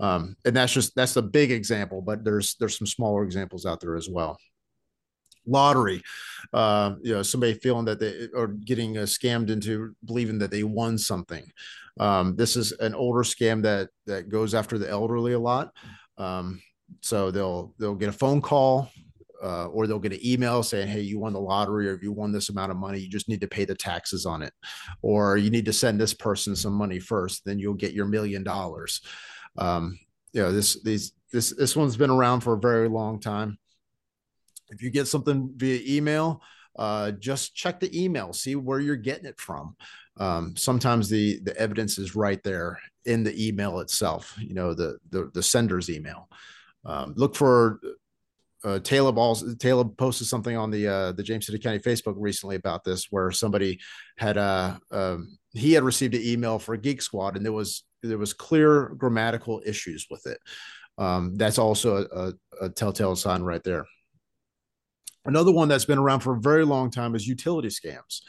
[0.00, 3.80] Um, and that's just that's a big example, but there's there's some smaller examples out
[3.80, 4.38] there as well.
[5.46, 6.02] Lottery,
[6.52, 10.64] uh, you know, somebody feeling that they are getting uh, scammed into believing that they
[10.64, 11.44] won something.
[12.00, 15.72] Um, this is an older scam that that goes after the elderly a lot.
[16.18, 16.60] Um,
[17.00, 18.90] so they'll they'll get a phone call
[19.42, 22.32] uh, or they'll get an email saying, "Hey, you won the lottery, or you won
[22.32, 22.98] this amount of money.
[22.98, 24.52] You just need to pay the taxes on it,
[25.02, 27.44] or you need to send this person some money first.
[27.44, 29.02] Then you'll get your million dollars."
[29.56, 29.98] Um,
[30.32, 33.58] you know, this these this this one's been around for a very long time.
[34.70, 36.42] If you get something via email,
[36.76, 39.76] uh, just check the email, see where you're getting it from.
[40.16, 44.34] Um, sometimes the the evidence is right there in the email itself.
[44.38, 46.28] You know, the the, the sender's email.
[46.84, 47.80] Um, look for
[48.64, 49.54] uh, Tayleb also
[49.96, 53.78] posted something on the uh, the James City County Facebook recently about this, where somebody
[54.16, 57.84] had uh, um, he had received an email for a Geek Squad, and there was
[58.02, 60.38] there was clear grammatical issues with it.
[60.98, 63.84] Um, that's also a, a, telltale sign right there.
[65.24, 68.20] Another one that's been around for a very long time is utility scams.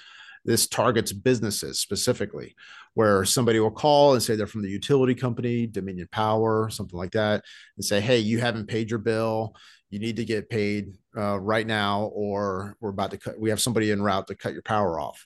[0.45, 2.55] This targets businesses specifically,
[2.93, 7.11] where somebody will call and say they're from the utility company, Dominion Power, something like
[7.11, 7.43] that,
[7.75, 9.55] and say, "Hey, you haven't paid your bill.
[9.89, 13.39] You need to get paid uh, right now, or we're about to cut.
[13.39, 15.25] We have somebody en route to cut your power off."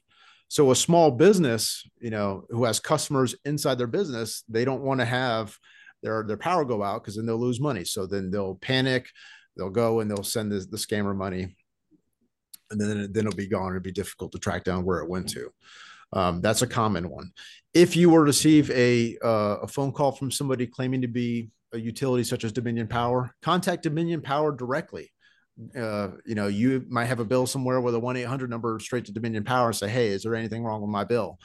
[0.50, 5.00] So a small business, you know, who has customers inside their business, they don't want
[5.00, 5.56] to have
[6.02, 7.86] their their power go out because then they'll lose money.
[7.86, 9.08] So then they'll panic,
[9.56, 11.56] they'll go and they'll send the, the scammer money,
[12.72, 13.70] and then then it'll be gone.
[13.70, 15.52] It'll be difficult to track down where it went to.
[16.14, 17.32] Um, that's a common one.
[17.76, 21.52] If you were to receive a uh, a phone call from somebody claiming to be
[21.74, 25.12] a utility such as Dominion Power, contact Dominion Power directly
[25.76, 29.06] uh, you know, you might have a bill somewhere with a 1 800 number straight
[29.06, 31.40] to Dominion Power and say, Hey, is there anything wrong with my bill?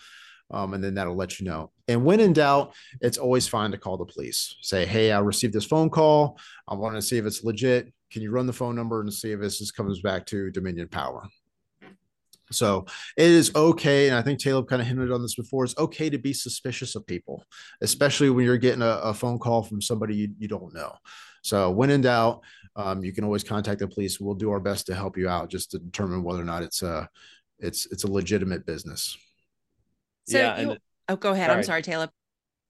[0.50, 1.72] Um, and then that'll let you know.
[1.88, 4.56] And when in doubt, it's always fine to call the police.
[4.60, 6.38] Say, Hey, I received this phone call.
[6.68, 7.92] I want to see if it's legit.
[8.10, 11.26] Can you run the phone number and see if this comes back to Dominion Power?
[12.52, 15.64] So it is okay, and I think Tayleb kind of hinted on this before.
[15.64, 17.44] It's okay to be suspicious of people,
[17.80, 20.94] especially when you're getting a, a phone call from somebody you, you don't know.
[21.42, 22.42] So when in doubt,
[22.76, 24.20] um, you can always contact the police.
[24.20, 26.82] We'll do our best to help you out, just to determine whether or not it's
[26.82, 27.08] a
[27.58, 29.16] it's it's a legitimate business.
[30.26, 30.76] So yeah, you,
[31.08, 31.50] oh, go ahead.
[31.50, 32.10] I'm sorry, Tayleb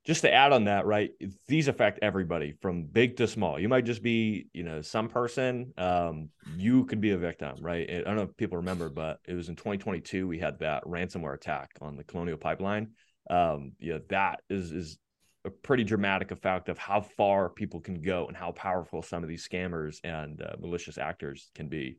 [0.05, 1.11] just to add on that, right?
[1.49, 3.59] These affect everybody from big to small.
[3.59, 5.73] You might just be, you know, some person.
[5.79, 7.89] Um, you could be a victim, right?
[7.89, 11.35] I don't know if people remember, but it was in 2022 we had that ransomware
[11.35, 12.91] attack on the Colonial Pipeline.
[13.31, 14.99] Um, yeah, that is is
[15.45, 19.29] a pretty dramatic effect of how far people can go and how powerful some of
[19.29, 21.99] these scammers and uh, malicious actors can be.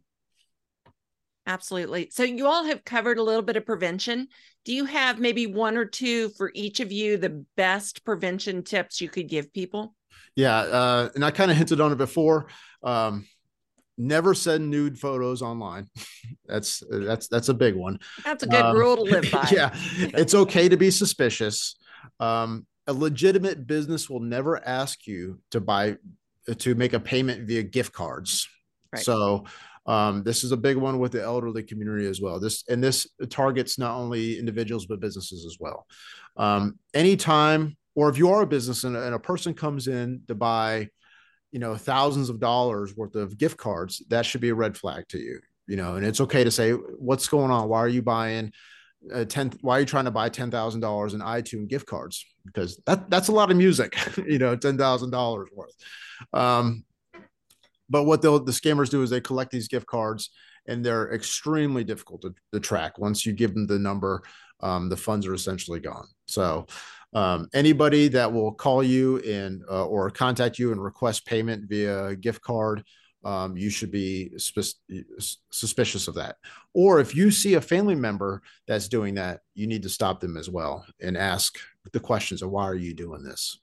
[1.47, 2.09] Absolutely.
[2.11, 4.29] So you all have covered a little bit of prevention.
[4.63, 8.99] Do you have maybe one or two for each of you the best prevention tips
[8.99, 9.93] you could give people?
[10.35, 12.47] Yeah, uh, and I kind of hinted on it before.
[12.81, 13.27] Um,
[13.97, 15.87] never send nude photos online.
[16.45, 17.99] that's that's that's a big one.
[18.23, 19.47] That's a good um, rule to live by.
[19.51, 21.75] yeah, it's okay to be suspicious.
[22.19, 25.97] Um, a legitimate business will never ask you to buy
[26.59, 28.47] to make a payment via gift cards.
[28.93, 29.03] Right.
[29.03, 29.45] So
[29.87, 32.39] um, this is a big one with the elderly community as well.
[32.39, 35.85] This and this targets not only individuals but businesses as well.
[36.37, 40.35] Um, anytime, or if you are a business and, and a person comes in to
[40.35, 40.89] buy,
[41.51, 45.07] you know, thousands of dollars worth of gift cards, that should be a red flag
[45.09, 45.39] to you.
[45.67, 47.69] You know, and it's okay to say, "What's going on?
[47.69, 48.51] Why are you buying?"
[49.13, 53.07] Uh, 10 why are you trying to buy $10,000 in iTunes gift cards because that
[53.09, 53.95] that's a lot of music
[54.27, 55.75] you know $10,000 worth
[56.33, 56.83] um,
[57.89, 60.31] but what the scammers do is they collect these gift cards
[60.67, 62.97] and they're extremely difficult to, to track.
[62.97, 64.23] Once you give them the number,
[64.61, 66.07] um, the funds are essentially gone.
[66.27, 66.65] So
[67.13, 72.15] um, anybody that will call you and uh, or contact you and request payment via
[72.15, 72.83] gift card,
[73.25, 74.77] um, you should be sp-
[75.49, 76.37] suspicious of that.
[76.73, 80.37] Or if you see a family member that's doing that, you need to stop them
[80.37, 81.57] as well and ask
[81.91, 83.59] the questions of why are you doing this.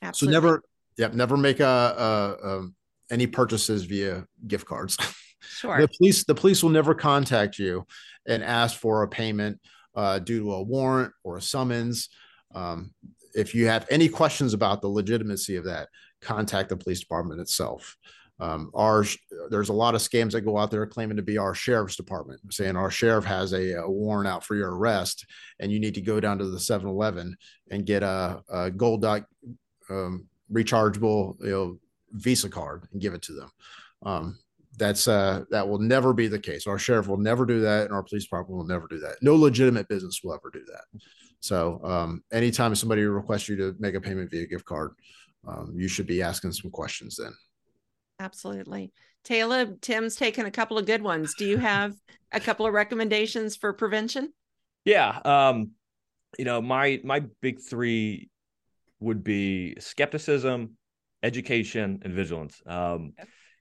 [0.00, 0.34] Absolutely.
[0.34, 0.62] So never,
[0.96, 2.68] yep, never make a, a, a
[3.10, 4.96] any purchases via gift cards.
[5.42, 5.80] Sure.
[5.80, 7.86] the police the police will never contact you
[8.28, 9.58] and ask for a payment
[9.94, 12.10] uh, due to a warrant or a summons.
[12.54, 12.92] Um,
[13.34, 15.88] if you have any questions about the legitimacy of that,
[16.20, 17.96] contact the police department itself.
[18.40, 19.04] Um, our
[19.50, 22.40] there's a lot of scams that go out there claiming to be our sheriff's department,
[22.50, 25.26] saying our sheriff has a, a warrant out for your arrest,
[25.58, 27.36] and you need to go down to the 7-Eleven
[27.70, 29.24] and get a, a gold dot
[29.90, 31.78] um, rechargeable you know
[32.12, 33.50] Visa card and give it to them.
[34.04, 34.38] Um,
[34.78, 36.66] that's uh, that will never be the case.
[36.66, 39.16] Our sheriff will never do that, and our police department will never do that.
[39.22, 41.00] No legitimate business will ever do that.
[41.40, 44.92] So, um, anytime somebody requests you to make a payment via gift card,
[45.46, 47.32] um, you should be asking some questions then.
[48.20, 48.92] Absolutely.
[49.24, 51.34] Tayleb, Tim's taken a couple of good ones.
[51.38, 51.94] Do you have
[52.32, 54.32] a couple of recommendations for prevention?
[54.84, 55.18] Yeah.
[55.24, 55.70] Um,
[56.38, 58.28] you know, my my big three
[59.00, 60.76] would be skepticism,
[61.22, 62.60] education and vigilance.
[62.66, 63.14] Um,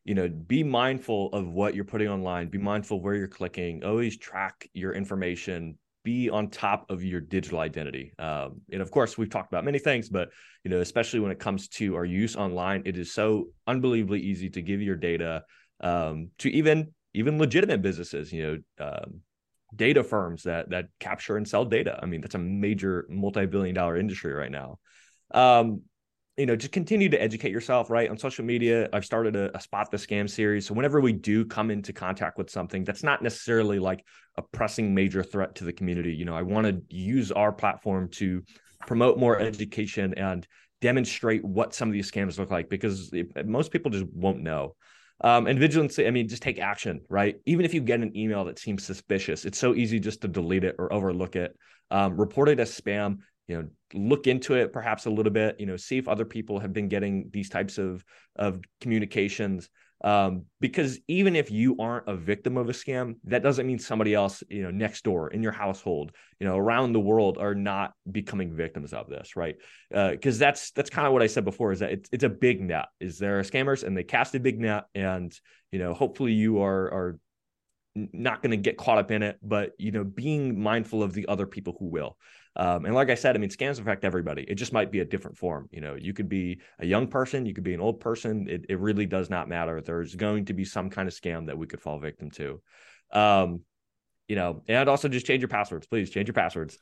[0.03, 2.49] you know, be mindful of what you're putting online.
[2.49, 3.83] Be mindful where you're clicking.
[3.85, 5.77] Always track your information.
[6.09, 8.13] Be on top of your digital identity.
[8.17, 10.29] Um, and of course, we've talked about many things, but
[10.63, 14.49] you know, especially when it comes to our use online, it is so unbelievably easy
[14.49, 15.43] to give your data
[15.81, 18.33] um, to even even legitimate businesses.
[18.33, 19.21] You know, um,
[19.75, 21.99] data firms that that capture and sell data.
[22.01, 24.79] I mean, that's a major multi-billion dollar industry right now.
[25.31, 25.83] Um,
[26.39, 28.09] you know, just continue to educate yourself, right?
[28.09, 30.65] On social media, I've started a, a, spot the scam series.
[30.65, 34.05] So whenever we do come into contact with something that's not necessarily like
[34.37, 38.07] a pressing major threat to the community, you know, I want to use our platform
[38.11, 38.41] to
[38.87, 40.47] promote more education and
[40.79, 44.75] demonstrate what some of these scams look like because it, most people just won't know.
[45.21, 47.35] Um, and vigilance, I mean, just take action, right?
[47.45, 50.63] Even if you get an email that seems suspicious, it's so easy just to delete
[50.63, 51.53] it or overlook it.
[51.91, 53.17] Um, report it as spam
[53.49, 56.59] you know look into it perhaps a little bit you know see if other people
[56.59, 58.05] have been getting these types of
[58.37, 59.69] of communications.
[60.01, 64.13] Um, because even if you aren't a victim of a scam that doesn't mean somebody
[64.13, 67.91] else you know next door in your household you know around the world are not
[68.09, 69.57] becoming victims of this right?
[69.89, 72.29] Because uh, that's that's kind of what i said before is that it's, it's a
[72.29, 72.85] big net.
[73.01, 75.37] Is there are scammers and they cast a big net and
[75.73, 77.19] you know hopefully you are are
[77.95, 81.27] not going to get caught up in it but you know being mindful of the
[81.27, 82.15] other people who will
[82.55, 84.43] um, and like I said, I mean, scams affect everybody.
[84.43, 85.69] It just might be a different form.
[85.71, 88.47] You know, you could be a young person, you could be an old person.
[88.49, 89.81] It, it really does not matter.
[89.81, 92.61] There's going to be some kind of scam that we could fall victim to.
[93.11, 93.61] Um,
[94.27, 96.77] you know, and also just change your passwords, please change your passwords.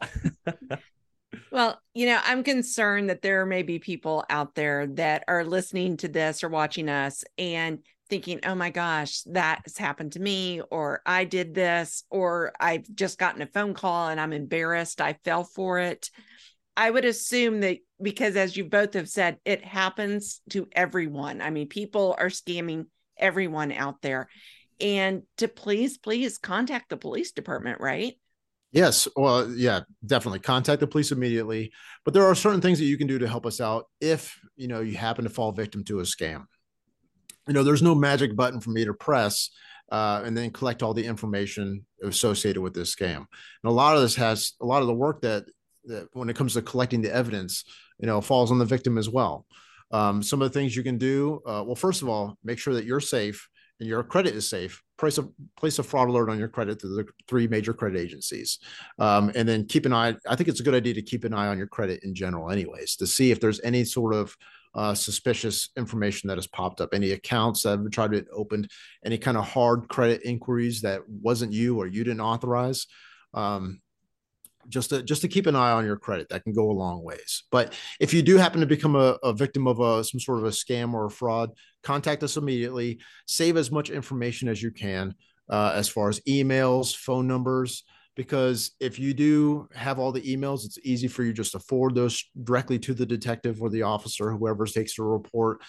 [1.52, 5.98] well, you know, I'm concerned that there may be people out there that are listening
[5.98, 10.62] to this or watching us and thinking, oh my gosh, that has happened to me,
[10.72, 15.02] or I did this, or I've just gotten a phone call and I'm embarrassed.
[15.02, 16.10] I fell for it.
[16.76, 21.42] I would assume that because, as you both have said, it happens to everyone.
[21.42, 22.86] I mean, people are scamming
[23.18, 24.30] everyone out there.
[24.80, 28.14] And to please, please contact the police department, right?
[28.72, 29.08] Yes.
[29.16, 31.72] Well, yeah, definitely contact the police immediately.
[32.06, 34.68] But there are certain things that you can do to help us out if you
[34.68, 36.46] know you happen to fall victim to a scam.
[37.48, 39.50] You know, there's no magic button for me to press
[39.92, 43.18] uh, and then collect all the information associated with this scam.
[43.18, 43.28] And
[43.66, 45.46] a lot of this has a lot of the work that
[45.86, 47.64] that when it comes to collecting the evidence,
[48.00, 49.46] you know, falls on the victim as well.
[49.92, 52.74] Um, some of the things you can do, uh, well, first of all, make sure
[52.74, 53.48] that you're safe
[53.80, 56.88] and your credit is safe, place a place a fraud alert on your credit to
[56.88, 58.60] the three major credit agencies,
[59.00, 60.16] um, and then keep an eye.
[60.28, 62.52] I think it's a good idea to keep an eye on your credit in general,
[62.52, 64.36] anyways, to see if there's any sort of
[64.76, 68.70] uh, suspicious information that has popped up, any accounts that have tried to be opened,
[69.06, 72.88] any kind of hard credit inquiries that wasn't you or you didn't authorize.
[73.34, 73.82] Um,
[74.70, 76.28] just to just to keep an eye on your credit.
[76.28, 77.44] That can go a long ways.
[77.52, 80.44] But if you do happen to become a, a victim of a, some sort of
[80.44, 81.52] a scam or a fraud
[81.84, 83.00] contact us immediately.
[83.28, 85.16] Save as much information as you can
[85.50, 87.84] uh, as far as emails phone numbers
[88.18, 91.96] because if you do have all the emails it's easy for you just to forward
[91.96, 95.62] those directly to the detective or the officer whoever takes the report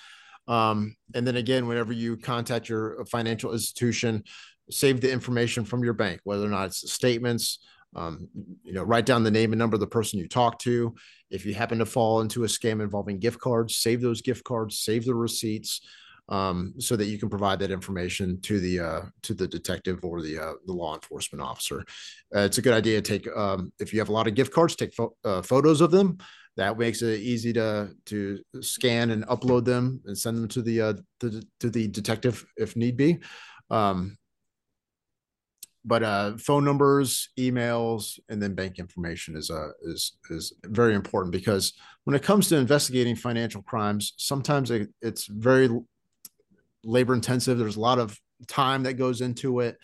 [0.49, 4.25] um, and then again whenever you contact your financial institution
[4.71, 7.61] save the information from your bank whether or not it's statements
[7.97, 8.29] um,
[8.65, 10.95] you know, write down the name and number of the person you talk to.
[11.31, 14.79] If you happen to fall into a scam involving gift cards, save those gift cards,
[14.79, 15.81] save the receipts,
[16.29, 20.23] um, so that you can provide that information to the uh, to the detective or
[20.23, 21.85] the uh, the law enforcement officer.
[22.35, 24.53] Uh, it's a good idea to take um, if you have a lot of gift
[24.53, 26.19] cards, take fo- uh, photos of them.
[26.57, 30.81] That makes it easy to to scan and upload them and send them to the
[30.81, 33.19] uh, to, to the detective if need be.
[33.71, 34.19] Um,
[35.85, 39.51] but uh, phone numbers, emails, and then bank information is
[39.83, 41.73] is is very important because
[42.05, 45.71] when it comes to investigating financial crimes, sometimes it, it's very
[46.85, 47.59] labor intensive.
[47.59, 49.79] There's a lot of time that goes into it.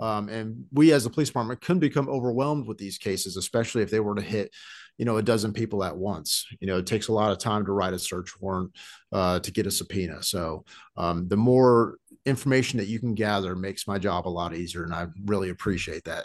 [0.00, 3.90] Um, and we as a police department can become overwhelmed with these cases, especially if
[3.90, 4.50] they were to hit,
[4.96, 6.46] you know, a dozen people at once.
[6.58, 8.74] You know, it takes a lot of time to write a search warrant
[9.12, 10.22] uh, to get a subpoena.
[10.22, 10.64] So
[10.96, 14.94] um, the more information that you can gather makes my job a lot easier, and
[14.94, 16.24] I really appreciate that.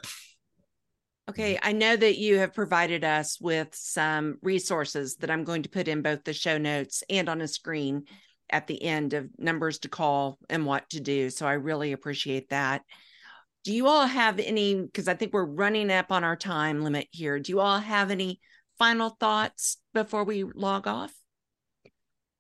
[1.28, 5.70] Okay, I know that you have provided us with some resources that I'm going to
[5.70, 8.04] put in both the show notes and on a screen
[8.50, 11.30] at the end of numbers to call and what to do.
[11.30, 12.84] So I really appreciate that.
[13.64, 14.76] Do you all have any?
[14.76, 17.40] Because I think we're running up on our time limit here.
[17.40, 18.40] Do you all have any
[18.78, 21.14] final thoughts before we log off?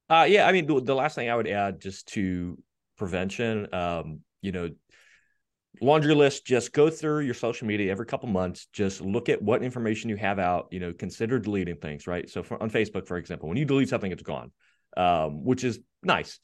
[0.10, 2.58] Uh, yeah, I mean, the, the last thing I would add just to
[2.98, 4.70] prevention, um, you know,
[5.82, 9.64] laundry list, just go through your social media every couple months, just look at what
[9.64, 12.30] information you have out, you know, consider deleting things, right?
[12.30, 14.52] So for, on Facebook, for example, when you delete something, it's gone,
[14.98, 16.40] um, which is nice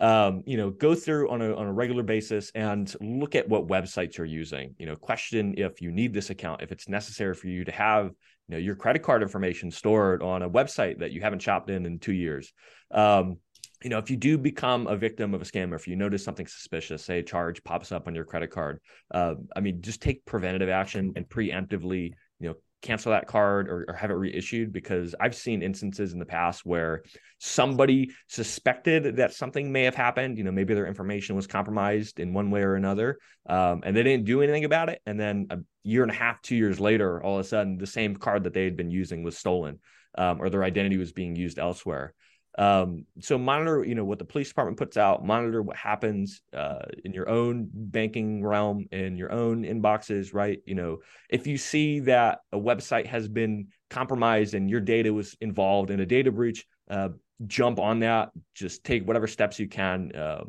[0.00, 3.66] um, you know, go through on a on a regular basis and look at what
[3.66, 4.74] websites you're using.
[4.78, 8.06] You know, question if you need this account, if it's necessary for you to have
[8.48, 11.86] you know your credit card information stored on a website that you haven't shopped in
[11.86, 12.52] in two years.
[12.90, 13.38] Um,
[13.82, 16.24] you know, if you do become a victim of a scam, or if you notice
[16.24, 18.80] something suspicious, say a charge pops up on your credit card,
[19.12, 22.54] uh, I mean, just take preventative action and preemptively, you know,
[22.86, 26.64] cancel that card or, or, have it reissued because I've seen instances in the past
[26.64, 27.02] where
[27.38, 30.38] somebody suspected that something may have happened.
[30.38, 33.18] You know, maybe their information was compromised in one way or another,
[33.48, 35.00] um, and they didn't do anything about it.
[35.06, 37.86] And then a year and a half, two years later, all of a sudden, the
[37.86, 39.80] same card that they had been using was stolen,
[40.16, 42.14] um, or their identity was being used elsewhere.
[42.58, 46.86] Um, so monitor, you know, what the police department puts out, monitor what happens uh,
[47.04, 50.60] in your own banking realm, in your own inboxes, right?
[50.64, 50.98] You know,
[51.28, 56.00] if you see that a website has been compromised and your data was involved in
[56.00, 57.10] a data breach, uh,
[57.46, 58.30] jump on that.
[58.54, 60.12] Just take whatever steps you can.
[60.14, 60.44] Uh,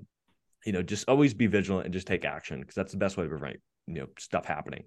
[0.66, 3.24] you know, just always be vigilant and just take action because that's the best way
[3.24, 4.84] to prevent you know stuff happening.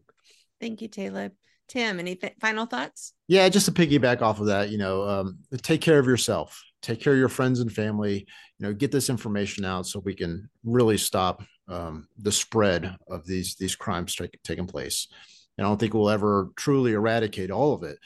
[0.59, 1.33] Thank you, Tayleb.
[1.69, 3.13] Tim, any th- final thoughts?
[3.29, 7.01] Yeah, just to piggyback off of that, you know, um, take care of yourself take
[7.01, 8.27] care of your friends and family
[8.59, 13.27] you know get this information out so we can really stop um, the spread of
[13.27, 15.09] these these crimes t- taking place.
[15.57, 17.99] And i don't think we'll ever truly eradicate all of it.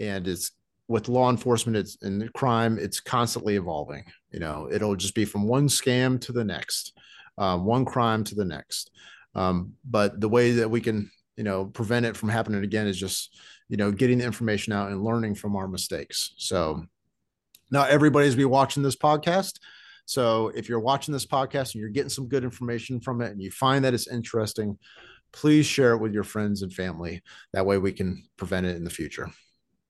[0.00, 0.52] And it's
[0.88, 4.68] with law enforcement it's and crime it's constantly evolving you know.
[4.70, 6.92] It'll just be from one scam to the next
[7.38, 8.90] uh, one crime to the next.
[9.34, 12.98] Um, but the way that we can you know prevent it from happening again is
[12.98, 13.36] just
[13.68, 16.32] you know getting the information out and learning from our mistakes.
[16.36, 16.84] So
[17.70, 19.58] not everybody's be watching this podcast.
[20.06, 23.40] So if you're watching this podcast and you're getting some good information from it and
[23.40, 24.76] you find that it's interesting,
[25.32, 27.22] please share it with your friends and family.
[27.52, 29.30] That way we can prevent it in the future.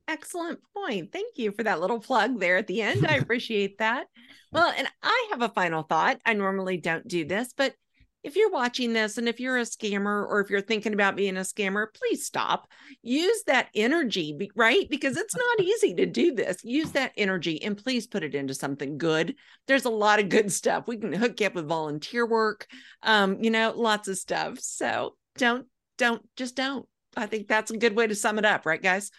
[0.09, 1.13] Excellent point.
[1.13, 3.07] Thank you for that little plug there at the end.
[3.07, 4.09] I appreciate that.
[4.53, 6.21] Well, and I have a final thought.
[6.27, 7.75] I normally don't do this, but
[8.23, 11.37] if you're watching this and if you're a scammer or if you're thinking about being
[11.37, 12.69] a scammer, please stop.
[13.03, 14.89] Use that energy, right?
[14.91, 16.63] Because it's not easy to do this.
[16.63, 19.35] Use that energy and please put it into something good.
[19.67, 20.87] There's a lot of good stuff.
[20.87, 22.67] We can hook you up with volunteer work,
[23.03, 24.59] um, you know, lots of stuff.
[24.61, 25.67] So don't,
[25.97, 26.87] don't, just don't.
[27.17, 29.11] I think that's a good way to sum it up, right, guys?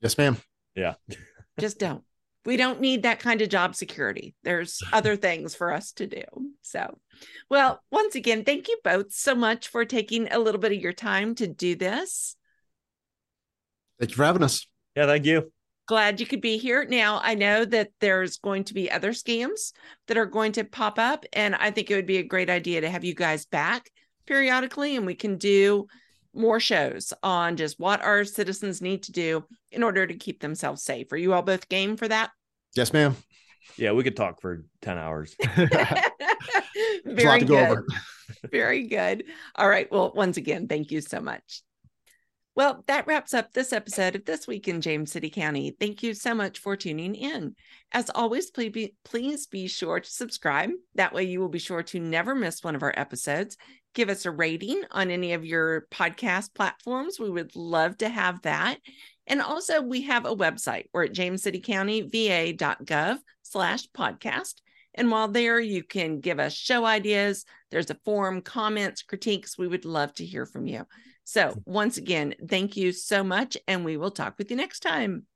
[0.00, 0.36] Yes, ma'am.
[0.74, 0.94] Yeah.
[1.58, 2.02] just don't
[2.44, 4.34] we don't need that kind of job security.
[4.42, 6.22] There's other things for us to do.
[6.62, 6.98] So,
[7.48, 10.92] well, once again, thank you both so much for taking a little bit of your
[10.92, 12.36] time to do this.
[13.98, 14.66] Thank you for having us.
[14.96, 15.52] Yeah, thank you.
[15.86, 16.86] Glad you could be here.
[16.88, 19.72] Now, I know that there's going to be other scams
[20.06, 22.80] that are going to pop up, and I think it would be a great idea
[22.80, 23.90] to have you guys back
[24.30, 25.88] periodically and we can do
[26.34, 30.82] more shows on just what our citizens need to do in order to keep themselves
[30.82, 31.10] safe.
[31.12, 32.30] Are you all both game for that?
[32.74, 33.16] Yes, ma'am.
[33.76, 35.34] Yeah, we could talk for 10 hours.
[37.04, 37.78] Very good.
[38.50, 39.24] Very good.
[39.56, 39.90] All right.
[39.90, 41.62] Well, once again, thank you so much.
[42.56, 45.74] Well, that wraps up this episode of This Week in James City County.
[45.78, 47.54] Thank you so much for tuning in.
[47.92, 50.70] As always, please be, please be sure to subscribe.
[50.96, 53.56] That way, you will be sure to never miss one of our episodes.
[53.94, 57.18] Give us a rating on any of your podcast platforms.
[57.18, 58.78] We would love to have that.
[59.26, 60.84] And also, we have a website.
[60.92, 64.54] We're at jamescitycountyva.gov slash podcast.
[64.94, 67.44] And while there, you can give us show ideas.
[67.70, 69.56] There's a forum, comments, critiques.
[69.56, 70.84] We would love to hear from you.
[71.24, 75.26] So, once again, thank you so much, and we will talk with you next time.